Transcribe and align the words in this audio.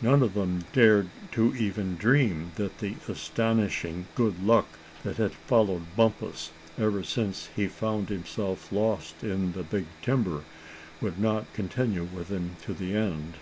None 0.00 0.22
of 0.22 0.34
them 0.34 0.66
dared 0.72 1.08
to 1.32 1.52
even 1.56 1.96
dream 1.96 2.52
that 2.54 2.78
the 2.78 2.94
astonishing 3.08 4.06
good 4.14 4.40
luck 4.40 4.68
that 5.02 5.16
had 5.16 5.32
followed 5.32 5.96
Bumpus 5.96 6.52
ever 6.78 7.02
since 7.02 7.48
he 7.56 7.66
found 7.66 8.08
himself 8.08 8.70
lost 8.70 9.24
in 9.24 9.50
the 9.50 9.64
big 9.64 9.86
timber, 10.00 10.44
would 11.00 11.18
not 11.18 11.52
continue 11.54 12.04
with 12.04 12.28
him 12.28 12.54
to 12.66 12.72
the 12.72 12.94
end. 12.94 13.34